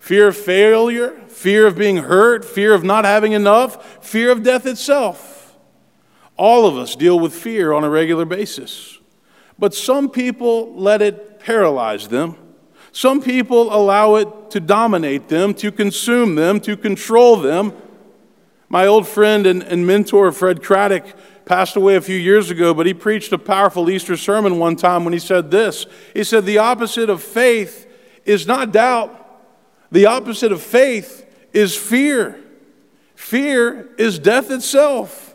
fear 0.01 0.27
of 0.27 0.37
failure, 0.37 1.11
fear 1.29 1.65
of 1.65 1.79
being 1.79 1.99
hurt, 1.99 2.45
fear 2.45 2.75
of 2.75 2.83
not 2.83 3.05
having 3.05 3.35
enough, 3.35 4.05
fear 4.05 4.33
of 4.33 4.43
death 4.43 4.67
itself. 4.67 5.57
All 6.37 6.67
of 6.67 6.77
us 6.77 6.97
deal 6.97 7.21
with 7.21 7.33
fear 7.33 7.73
on 7.73 7.85
a 7.85 7.89
regular 7.89 8.25
basis. 8.25 8.99
But 9.61 9.75
some 9.75 10.11
people 10.11 10.75
let 10.75 11.03
it 11.03 11.39
paralyze 11.39 12.09
them. 12.09 12.37
Some 12.91 13.23
people 13.23 13.73
allow 13.73 14.17
it 14.17 14.51
to 14.51 14.59
dominate 14.59 15.29
them, 15.29 15.55
to 15.55 15.71
consume 15.71 16.35
them, 16.35 16.59
to 16.63 16.77
control 16.77 17.37
them. 17.37 17.73
My 18.69 18.87
old 18.87 19.09
friend 19.09 19.47
and, 19.47 19.63
and 19.63 19.87
mentor, 19.87 20.31
Fred 20.33 20.63
Craddock, 20.63 21.05
passed 21.45 21.77
away 21.77 21.97
a 21.97 22.01
few 22.01 22.17
years 22.17 22.51
ago, 22.51 22.75
but 22.75 22.87
he 22.87 22.93
preached 22.93 23.33
a 23.33 23.39
powerful 23.39 23.89
Easter 23.89 24.17
sermon 24.17 24.59
one 24.59 24.77
time 24.77 25.05
when 25.05 25.15
he 25.15 25.19
said 25.19 25.51
this. 25.51 25.87
He 26.13 26.23
said, 26.23 26.45
The 26.45 26.59
opposite 26.59 27.09
of 27.09 27.23
faith 27.23 27.87
is 28.27 28.47
not 28.47 28.73
doubt, 28.73 29.15
the 29.91 30.07
opposite 30.07 30.53
of 30.53 30.63
faith 30.63 31.25
is 31.53 31.75
fear. 31.77 32.39
Fear 33.15 33.89
is 33.99 34.19
death 34.19 34.51
itself. 34.51 35.35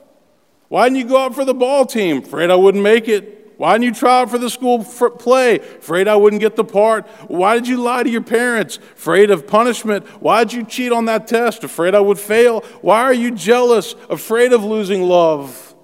Why 0.70 0.86
didn't 0.86 1.00
you 1.00 1.06
go 1.06 1.18
out 1.18 1.36
for 1.36 1.44
the 1.44 1.54
ball 1.54 1.86
team? 1.86 2.20
Afraid 2.20 2.50
I 2.50 2.56
wouldn't 2.56 2.84
make 2.84 3.08
it. 3.08 3.43
Why 3.58 3.74
didn't 3.74 3.84
you 3.84 3.94
try 3.94 4.22
out 4.22 4.32
for 4.32 4.38
the 4.38 4.50
school 4.50 4.84
play? 4.84 5.60
Afraid 5.60 6.08
I 6.08 6.16
wouldn't 6.16 6.42
get 6.42 6.56
the 6.56 6.64
part. 6.64 7.08
Why 7.28 7.56
did 7.56 7.68
you 7.68 7.78
lie 7.78 8.04
to 8.04 8.10
your 8.10 8.24
parents? 8.24 8.78
Afraid 8.78 9.32
of 9.32 9.48
punishment. 9.48 10.06
Why 10.22 10.44
did 10.44 10.54
you 10.54 10.64
cheat 10.64 10.92
on 10.92 11.06
that 11.06 11.28
test? 11.28 11.64
Afraid 11.64 11.96
I 11.96 12.00
would 12.00 12.20
fail. 12.20 12.62
Why 12.82 13.02
are 13.02 13.14
you 13.14 13.32
jealous? 13.32 13.96
Afraid 14.10 14.54
of 14.54 14.64
losing 14.64 15.04
love. 15.04 15.76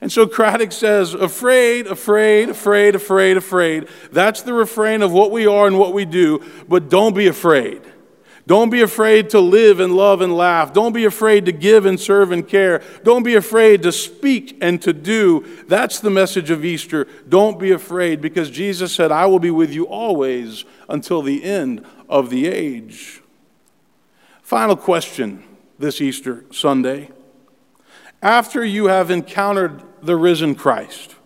And 0.00 0.12
so 0.12 0.26
Craddock 0.26 0.72
says, 0.72 1.14
afraid, 1.14 1.86
afraid, 1.86 2.50
afraid, 2.50 2.94
afraid, 2.94 3.36
afraid. 3.36 3.88
That's 4.12 4.42
the 4.42 4.52
refrain 4.52 5.02
of 5.02 5.10
what 5.10 5.30
we 5.30 5.46
are 5.46 5.66
and 5.66 5.78
what 5.78 5.94
we 5.94 6.04
do, 6.04 6.44
but 6.68 6.90
don't 6.90 7.14
be 7.14 7.26
afraid. 7.26 7.80
Don't 8.46 8.70
be 8.70 8.80
afraid 8.80 9.30
to 9.30 9.40
live 9.40 9.80
and 9.80 9.94
love 9.94 10.20
and 10.20 10.36
laugh. 10.36 10.72
Don't 10.72 10.92
be 10.92 11.04
afraid 11.04 11.46
to 11.46 11.52
give 11.52 11.84
and 11.84 11.98
serve 11.98 12.30
and 12.30 12.46
care. 12.46 12.80
Don't 13.02 13.24
be 13.24 13.34
afraid 13.34 13.82
to 13.82 13.90
speak 13.90 14.56
and 14.60 14.80
to 14.82 14.92
do. 14.92 15.44
That's 15.66 15.98
the 15.98 16.10
message 16.10 16.50
of 16.50 16.64
Easter. 16.64 17.08
Don't 17.28 17.58
be 17.58 17.72
afraid 17.72 18.20
because 18.20 18.48
Jesus 18.48 18.92
said, 18.92 19.10
I 19.10 19.26
will 19.26 19.40
be 19.40 19.50
with 19.50 19.72
you 19.72 19.88
always 19.88 20.64
until 20.88 21.22
the 21.22 21.42
end 21.42 21.84
of 22.08 22.30
the 22.30 22.46
age. 22.46 23.20
Final 24.42 24.76
question 24.76 25.42
this 25.80 26.00
Easter 26.00 26.44
Sunday. 26.52 27.10
After 28.22 28.64
you 28.64 28.86
have 28.86 29.10
encountered 29.10 29.82
the 30.02 30.16
risen 30.16 30.54
Christ, 30.54 31.16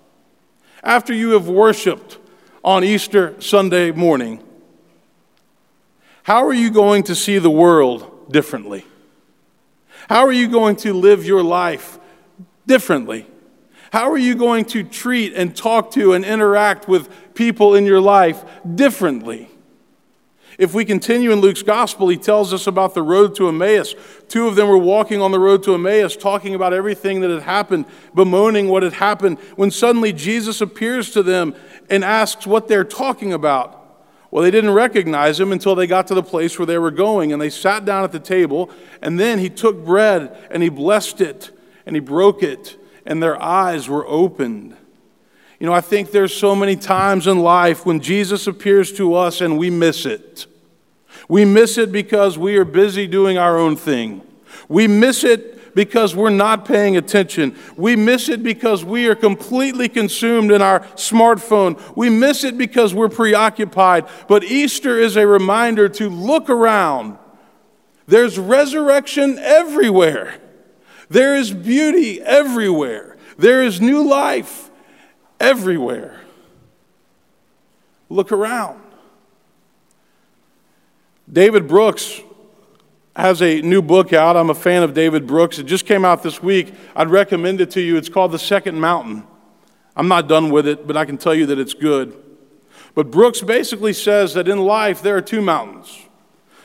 after 0.82 1.12
you 1.12 1.32
have 1.32 1.48
worshiped 1.48 2.16
on 2.64 2.82
Easter 2.82 3.38
Sunday 3.42 3.90
morning, 3.90 4.42
how 6.30 6.46
are 6.46 6.54
you 6.54 6.70
going 6.70 7.02
to 7.02 7.16
see 7.16 7.38
the 7.38 7.50
world 7.50 8.30
differently? 8.30 8.86
How 10.08 10.20
are 10.20 10.30
you 10.30 10.46
going 10.46 10.76
to 10.76 10.92
live 10.92 11.24
your 11.24 11.42
life 11.42 11.98
differently? 12.68 13.26
How 13.92 14.12
are 14.12 14.16
you 14.16 14.36
going 14.36 14.64
to 14.66 14.84
treat 14.84 15.32
and 15.34 15.56
talk 15.56 15.90
to 15.94 16.12
and 16.12 16.24
interact 16.24 16.86
with 16.86 17.34
people 17.34 17.74
in 17.74 17.84
your 17.84 18.00
life 18.00 18.44
differently? 18.76 19.50
If 20.56 20.72
we 20.72 20.84
continue 20.84 21.32
in 21.32 21.40
Luke's 21.40 21.64
gospel, 21.64 22.06
he 22.06 22.16
tells 22.16 22.54
us 22.54 22.68
about 22.68 22.94
the 22.94 23.02
road 23.02 23.34
to 23.34 23.48
Emmaus. 23.48 23.96
Two 24.28 24.46
of 24.46 24.54
them 24.54 24.68
were 24.68 24.78
walking 24.78 25.20
on 25.20 25.32
the 25.32 25.40
road 25.40 25.64
to 25.64 25.74
Emmaus, 25.74 26.16
talking 26.16 26.54
about 26.54 26.72
everything 26.72 27.22
that 27.22 27.30
had 27.30 27.42
happened, 27.42 27.86
bemoaning 28.14 28.68
what 28.68 28.84
had 28.84 28.92
happened, 28.92 29.40
when 29.56 29.72
suddenly 29.72 30.12
Jesus 30.12 30.60
appears 30.60 31.10
to 31.10 31.24
them 31.24 31.56
and 31.88 32.04
asks 32.04 32.46
what 32.46 32.68
they're 32.68 32.84
talking 32.84 33.32
about. 33.32 33.79
Well, 34.30 34.44
they 34.44 34.50
didn't 34.50 34.70
recognize 34.70 35.40
him 35.40 35.50
until 35.50 35.74
they 35.74 35.86
got 35.86 36.06
to 36.08 36.14
the 36.14 36.22
place 36.22 36.58
where 36.58 36.66
they 36.66 36.78
were 36.78 36.92
going, 36.92 37.32
and 37.32 37.42
they 37.42 37.50
sat 37.50 37.84
down 37.84 38.04
at 38.04 38.12
the 38.12 38.20
table, 38.20 38.70
and 39.02 39.18
then 39.18 39.38
he 39.38 39.50
took 39.50 39.84
bread 39.84 40.36
and 40.50 40.62
he 40.62 40.68
blessed 40.68 41.20
it 41.20 41.50
and 41.86 41.96
he 41.96 42.00
broke 42.00 42.42
it, 42.42 42.76
and 43.04 43.22
their 43.22 43.40
eyes 43.42 43.88
were 43.88 44.06
opened. 44.06 44.76
You 45.58 45.66
know, 45.66 45.72
I 45.72 45.80
think 45.80 46.10
there's 46.10 46.34
so 46.34 46.54
many 46.54 46.76
times 46.76 47.26
in 47.26 47.40
life 47.40 47.84
when 47.84 48.00
Jesus 48.00 48.46
appears 48.46 48.92
to 48.92 49.14
us 49.14 49.40
and 49.40 49.58
we 49.58 49.70
miss 49.70 50.06
it. 50.06 50.46
We 51.28 51.44
miss 51.44 51.76
it 51.78 51.90
because 51.90 52.38
we 52.38 52.56
are 52.56 52.64
busy 52.64 53.06
doing 53.06 53.38
our 53.38 53.58
own 53.58 53.76
thing. 53.76 54.22
We 54.68 54.86
miss 54.86 55.24
it 55.24 55.59
because 55.74 56.14
we're 56.14 56.30
not 56.30 56.64
paying 56.64 56.96
attention. 56.96 57.56
We 57.76 57.96
miss 57.96 58.28
it 58.28 58.42
because 58.42 58.84
we 58.84 59.08
are 59.08 59.14
completely 59.14 59.88
consumed 59.88 60.50
in 60.50 60.62
our 60.62 60.80
smartphone. 60.96 61.80
We 61.96 62.10
miss 62.10 62.44
it 62.44 62.58
because 62.58 62.94
we're 62.94 63.08
preoccupied. 63.08 64.06
But 64.28 64.44
Easter 64.44 64.98
is 64.98 65.16
a 65.16 65.26
reminder 65.26 65.88
to 65.90 66.08
look 66.08 66.50
around. 66.50 67.18
There's 68.06 68.38
resurrection 68.38 69.38
everywhere, 69.38 70.34
there 71.08 71.36
is 71.36 71.52
beauty 71.52 72.20
everywhere, 72.20 73.16
there 73.38 73.62
is 73.62 73.80
new 73.80 74.08
life 74.08 74.70
everywhere. 75.38 76.20
Look 78.08 78.32
around. 78.32 78.80
David 81.32 81.68
Brooks 81.68 82.20
has 83.20 83.42
a 83.42 83.60
new 83.60 83.82
book 83.82 84.12
out. 84.14 84.36
I'm 84.36 84.48
a 84.48 84.54
fan 84.54 84.82
of 84.82 84.94
David 84.94 85.26
Brooks. 85.26 85.58
It 85.58 85.64
just 85.64 85.84
came 85.84 86.06
out 86.06 86.22
this 86.22 86.42
week. 86.42 86.72
I'd 86.96 87.10
recommend 87.10 87.60
it 87.60 87.70
to 87.72 87.80
you. 87.80 87.96
It's 87.96 88.08
called 88.08 88.32
The 88.32 88.38
Second 88.38 88.80
Mountain. 88.80 89.24
I'm 89.94 90.08
not 90.08 90.26
done 90.26 90.50
with 90.50 90.66
it, 90.66 90.86
but 90.86 90.96
I 90.96 91.04
can 91.04 91.18
tell 91.18 91.34
you 91.34 91.44
that 91.46 91.58
it's 91.58 91.74
good. 91.74 92.16
But 92.94 93.10
Brooks 93.10 93.42
basically 93.42 93.92
says 93.92 94.34
that 94.34 94.48
in 94.48 94.58
life 94.58 95.02
there 95.02 95.16
are 95.16 95.22
two 95.22 95.42
mountains. 95.42 96.06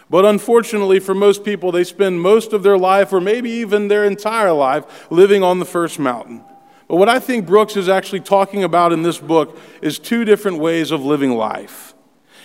But 0.09 0.23
unfortunately, 0.23 0.99
for 0.99 1.13
most 1.13 1.43
people, 1.43 1.71
they 1.71 1.83
spend 1.83 2.21
most 2.21 2.53
of 2.53 2.63
their 2.63 2.77
life, 2.77 3.11
or 3.11 3.19
maybe 3.19 3.49
even 3.49 3.87
their 3.87 4.05
entire 4.05 4.51
life, 4.51 5.11
living 5.11 5.43
on 5.43 5.59
the 5.59 5.65
first 5.65 5.99
mountain. 5.99 6.43
But 6.87 6.97
what 6.97 7.09
I 7.09 7.19
think 7.19 7.47
Brooks 7.47 7.75
is 7.75 7.89
actually 7.89 8.19
talking 8.19 8.63
about 8.63 8.93
in 8.93 9.01
this 9.01 9.17
book 9.17 9.57
is 9.81 9.97
two 9.97 10.23
different 10.23 10.59
ways 10.59 10.91
of 10.91 11.03
living 11.03 11.31
life. 11.31 11.94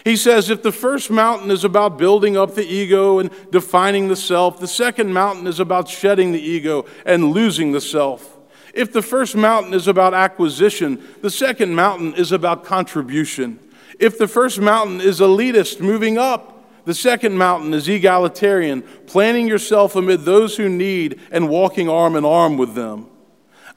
He 0.04 0.16
says 0.16 0.48
if 0.48 0.62
the 0.62 0.72
first 0.72 1.10
mountain 1.10 1.50
is 1.50 1.64
about 1.64 1.98
building 1.98 2.36
up 2.36 2.54
the 2.54 2.66
ego 2.66 3.18
and 3.18 3.30
defining 3.50 4.08
the 4.08 4.16
self, 4.16 4.58
the 4.58 4.68
second 4.68 5.12
mountain 5.12 5.46
is 5.46 5.60
about 5.60 5.88
shedding 5.88 6.32
the 6.32 6.40
ego 6.40 6.86
and 7.04 7.32
losing 7.32 7.72
the 7.72 7.80
self. 7.80 8.38
If 8.72 8.92
the 8.92 9.02
first 9.02 9.36
mountain 9.36 9.74
is 9.74 9.88
about 9.88 10.14
acquisition, 10.14 11.02
the 11.20 11.30
second 11.30 11.74
mountain 11.74 12.14
is 12.14 12.32
about 12.32 12.64
contribution. 12.64 13.58
If 13.98 14.16
the 14.16 14.28
first 14.28 14.60
mountain 14.60 15.00
is 15.00 15.20
elitist, 15.20 15.80
moving 15.80 16.16
up, 16.16 16.56
the 16.86 16.94
second 16.94 17.36
mountain 17.36 17.74
is 17.74 17.88
egalitarian, 17.88 18.82
planting 19.06 19.46
yourself 19.46 19.96
amid 19.96 20.22
those 20.22 20.56
who 20.56 20.68
need 20.68 21.20
and 21.30 21.48
walking 21.48 21.88
arm 21.88 22.16
in 22.16 22.24
arm 22.24 22.56
with 22.56 22.74
them. 22.74 23.06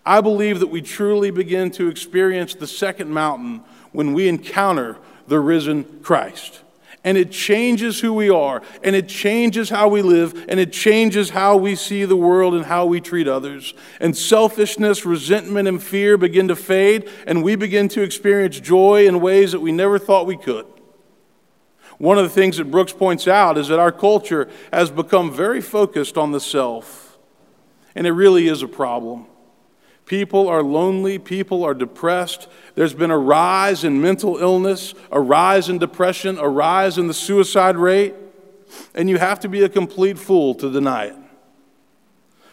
I 0.06 0.22
believe 0.22 0.60
that 0.60 0.68
we 0.68 0.82
truly 0.82 1.32
begin 1.32 1.72
to 1.72 1.89
experience 1.89 2.56
the 2.56 2.68
second 2.68 3.10
mountain 3.10 3.63
when 3.92 4.13
we 4.13 4.27
encounter 4.27 4.98
the 5.27 5.39
risen 5.39 5.84
Christ. 6.01 6.62
And 7.06 7.18
it 7.18 7.32
changes 7.32 8.00
who 8.00 8.13
we 8.13 8.30
are, 8.30 8.62
and 8.82 8.96
it 8.96 9.10
changes 9.10 9.70
how 9.70 9.89
we 9.89 10.01
live, 10.01 10.46
and 10.48 10.58
it 10.58 10.72
changes 10.72 11.32
how 11.32 11.58
we 11.58 11.75
see 11.75 12.06
the 12.06 12.15
world 12.15 12.53
and 12.53 12.65
how 12.65 12.86
we 12.86 13.01
treat 13.01 13.27
others. 13.27 13.74
And 14.00 14.15
selfishness, 14.15 15.06
resentment, 15.06 15.68
and 15.68 15.84
fear 15.84 16.18
begin 16.18 16.48
to 16.48 16.56
fade, 16.56 17.10
and 17.27 17.44
we 17.44 17.58
begin 17.58 17.89
to 17.89 18.01
experience 18.01 18.58
joy 18.60 19.06
in 19.06 19.20
ways 19.20 19.51
that 19.51 19.60
we 19.60 19.74
never 19.74 20.00
thought 20.00 20.27
we 20.27 20.38
could. 20.38 20.65
One 21.98 22.18
of 22.18 22.24
the 22.24 22.30
things 22.30 22.58
that 22.58 22.72
Brooks 22.72 22.94
points 22.94 23.27
out 23.27 23.58
is 23.58 23.68
that 23.68 23.80
our 23.80 23.92
culture 23.92 24.50
has 24.72 24.89
become 24.89 25.32
very 25.32 25.62
focused 25.62 26.18
on 26.18 26.32
the 26.32 26.39
self, 26.39 27.18
and 27.96 28.08
it 28.08 28.12
really 28.12 28.48
is 28.48 28.62
a 28.62 28.68
problem. 28.68 29.25
People 30.05 30.50
are 30.50 30.62
lonely, 30.62 31.17
people 31.17 31.63
are 31.63 31.74
depressed. 31.74 32.48
There's 32.75 32.93
been 32.93 33.12
a 33.12 33.17
rise 33.17 33.83
in 33.83 34.01
mental 34.01 34.38
illness, 34.38 34.93
a 35.12 35.22
rise 35.22 35.69
in 35.69 35.77
depression, 35.77 36.38
a 36.38 36.50
rise 36.50 36.98
in 36.98 37.07
the 37.07 37.13
suicide 37.13 37.77
rate, 37.77 38.13
and 38.93 39.10
you 39.10 39.17
have 39.17 39.39
to 39.41 39.48
be 39.48 39.63
a 39.63 39.69
complete 39.69 40.19
fool 40.19 40.55
to 40.55 40.72
deny 40.72 41.05
it. 41.05 41.15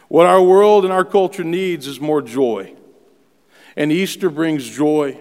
What 0.08 0.26
our 0.26 0.42
world 0.42 0.84
and 0.84 0.92
our 0.92 1.04
culture 1.04 1.44
needs 1.44 1.86
is 1.86 2.00
more 2.00 2.22
joy. 2.22 2.74
And 3.76 3.92
Easter 3.92 4.28
brings 4.28 4.68
joy. 4.68 5.20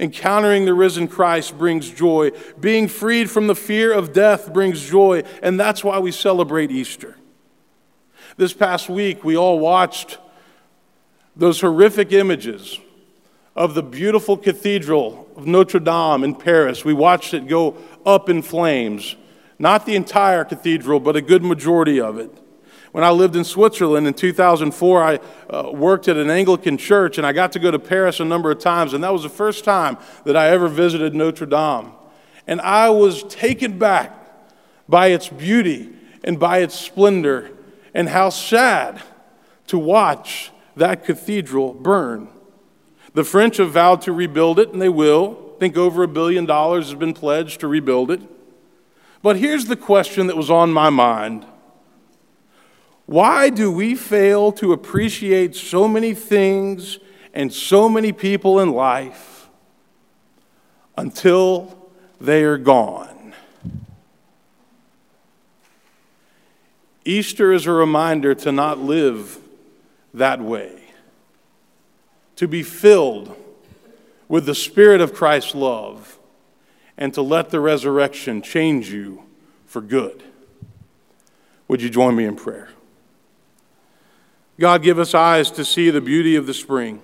Encountering 0.00 0.64
the 0.64 0.74
risen 0.74 1.08
Christ 1.08 1.56
brings 1.56 1.90
joy. 1.90 2.30
Being 2.58 2.88
freed 2.88 3.30
from 3.30 3.46
the 3.46 3.54
fear 3.54 3.92
of 3.92 4.12
death 4.12 4.52
brings 4.52 4.88
joy. 4.88 5.22
And 5.42 5.60
that's 5.60 5.84
why 5.84 5.98
we 5.98 6.10
celebrate 6.10 6.70
Easter. 6.70 7.16
This 8.36 8.52
past 8.52 8.88
week, 8.88 9.22
we 9.22 9.36
all 9.36 9.58
watched 9.58 10.18
those 11.36 11.60
horrific 11.60 12.12
images 12.12 12.78
of 13.56 13.74
the 13.74 13.82
beautiful 13.82 14.36
cathedral 14.36 15.28
of 15.36 15.46
Notre 15.46 15.80
Dame 15.80 16.24
in 16.24 16.34
Paris. 16.34 16.84
We 16.84 16.94
watched 16.94 17.34
it 17.34 17.46
go 17.46 17.76
up 18.04 18.28
in 18.28 18.42
flames. 18.42 19.16
Not 19.58 19.86
the 19.86 19.94
entire 19.94 20.44
cathedral, 20.44 20.98
but 21.00 21.16
a 21.16 21.20
good 21.20 21.44
majority 21.44 22.00
of 22.00 22.18
it. 22.18 22.30
When 22.92 23.02
I 23.02 23.10
lived 23.10 23.34
in 23.34 23.44
Switzerland 23.44 24.06
in 24.06 24.14
2004, 24.14 25.02
I 25.02 25.18
uh, 25.50 25.70
worked 25.72 26.06
at 26.06 26.16
an 26.16 26.30
Anglican 26.30 26.78
church 26.78 27.18
and 27.18 27.26
I 27.26 27.32
got 27.32 27.50
to 27.52 27.58
go 27.58 27.70
to 27.70 27.78
Paris 27.78 28.20
a 28.20 28.24
number 28.24 28.52
of 28.52 28.60
times, 28.60 28.94
and 28.94 29.02
that 29.02 29.12
was 29.12 29.24
the 29.24 29.28
first 29.28 29.64
time 29.64 29.98
that 30.24 30.36
I 30.36 30.50
ever 30.50 30.68
visited 30.68 31.14
Notre 31.14 31.46
Dame. 31.46 31.90
And 32.46 32.60
I 32.60 32.90
was 32.90 33.24
taken 33.24 33.78
back 33.78 34.12
by 34.88 35.08
its 35.08 35.28
beauty 35.28 35.90
and 36.22 36.38
by 36.38 36.58
its 36.58 36.74
splendor, 36.74 37.50
and 37.94 38.08
how 38.08 38.30
sad 38.30 39.02
to 39.66 39.78
watch 39.78 40.50
that 40.76 41.04
cathedral 41.04 41.74
burn. 41.74 42.28
The 43.14 43.24
French 43.24 43.58
have 43.58 43.72
vowed 43.72 44.02
to 44.02 44.12
rebuild 44.12 44.58
it, 44.58 44.72
and 44.72 44.82
they 44.82 44.88
will. 44.88 45.52
I 45.56 45.58
think 45.60 45.76
over 45.76 46.02
a 46.02 46.08
billion 46.08 46.46
dollars 46.46 46.86
has 46.86 46.98
been 46.98 47.14
pledged 47.14 47.60
to 47.60 47.68
rebuild 47.68 48.10
it. 48.10 48.20
But 49.22 49.36
here's 49.36 49.66
the 49.66 49.76
question 49.76 50.26
that 50.26 50.36
was 50.36 50.50
on 50.50 50.72
my 50.72 50.90
mind 50.90 51.46
why 53.06 53.50
do 53.50 53.70
we 53.70 53.94
fail 53.94 54.50
to 54.52 54.72
appreciate 54.72 55.54
so 55.54 55.86
many 55.86 56.14
things 56.14 56.98
and 57.34 57.52
so 57.52 57.88
many 57.88 58.12
people 58.12 58.60
in 58.60 58.70
life 58.72 59.48
until 60.96 61.90
they 62.20 62.42
are 62.44 62.56
gone? 62.56 63.34
Easter 67.04 67.52
is 67.52 67.66
a 67.66 67.72
reminder 67.72 68.34
to 68.34 68.50
not 68.50 68.78
live 68.78 69.38
that 70.14 70.40
way, 70.40 70.80
to 72.36 72.48
be 72.48 72.62
filled 72.62 73.36
with 74.28 74.46
the 74.46 74.54
Spirit 74.54 75.00
of 75.00 75.12
Christ's 75.12 75.54
love, 75.54 76.18
and 76.96 77.12
to 77.12 77.20
let 77.22 77.50
the 77.50 77.60
resurrection 77.60 78.40
change 78.40 78.90
you 78.90 79.24
for 79.66 79.80
good. 79.80 80.22
Would 81.68 81.82
you 81.82 81.90
join 81.90 82.14
me 82.14 82.24
in 82.24 82.36
prayer? 82.36 82.68
God, 84.58 84.82
give 84.82 84.98
us 84.98 85.14
eyes 85.14 85.50
to 85.52 85.64
see 85.64 85.90
the 85.90 86.00
beauty 86.00 86.36
of 86.36 86.46
the 86.46 86.54
spring 86.54 87.02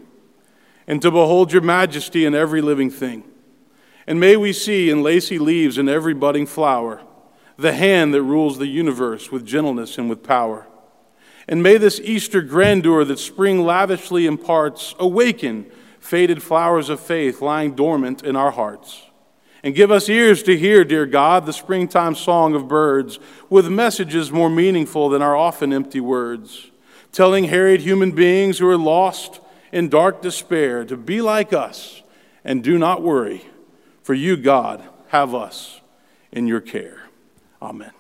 and 0.87 1.03
to 1.03 1.11
behold 1.11 1.53
your 1.53 1.63
majesty 1.63 2.25
in 2.25 2.35
every 2.35 2.61
living 2.61 2.91
thing. 2.91 3.25
And 4.07 4.21
may 4.21 4.37
we 4.37 4.53
see 4.53 4.91
in 4.91 5.03
lacy 5.03 5.39
leaves 5.39 5.79
and 5.79 5.89
every 5.89 6.15
budding 6.15 6.47
flower 6.47 7.03
the 7.57 7.73
hand 7.73 8.15
that 8.15 8.23
rules 8.23 8.59
the 8.59 8.67
universe 8.67 9.31
with 9.31 9.45
gentleness 9.45 9.99
and 9.99 10.09
with 10.09 10.23
power. 10.23 10.67
And 11.51 11.63
may 11.63 11.77
this 11.77 12.01
Easter 12.01 12.41
grandeur 12.41 13.05
that 13.05 13.19
spring 13.19 13.63
lavishly 13.65 14.25
imparts 14.25 14.95
awaken 14.99 15.67
faded 15.99 16.43
flowers 16.43 16.89
of 16.89 17.01
faith 17.01 17.43
lying 17.43 17.75
dormant 17.75 18.23
in 18.23 18.37
our 18.37 18.53
hearts. 18.53 19.03
And 19.63 19.75
give 19.75 19.91
us 19.91 20.09
ears 20.09 20.43
to 20.45 20.57
hear, 20.57 20.85
dear 20.85 21.05
God, 21.05 21.45
the 21.45 21.53
springtime 21.53 22.15
song 22.15 22.55
of 22.55 22.69
birds 22.69 23.19
with 23.51 23.69
messages 23.69 24.33
more 24.33 24.49
meaningful 24.49 25.11
than 25.11 25.21
our 25.21 25.37
often 25.37 25.75
empty 25.75 26.01
words 26.01 26.71
telling 27.13 27.45
harried 27.45 27.81
human 27.81 28.13
beings 28.13 28.59
who 28.59 28.69
are 28.69 28.79
lost 28.79 29.41
in 29.73 29.89
dark 29.89 30.23
despair 30.23 30.85
to 30.85 30.97
be 30.97 31.21
like 31.21 31.53
us 31.53 32.03
and 32.45 32.65
do 32.65 32.79
not 32.79 33.03
worry, 33.03 33.45
for 34.03 34.15
you, 34.15 34.37
God, 34.37 34.83
have 35.09 35.35
us 35.35 35.81
in 36.33 36.47
your 36.47 36.61
care. 36.61 37.03
Amen. 37.61 37.93